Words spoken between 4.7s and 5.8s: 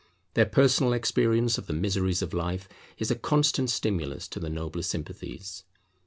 sympathies.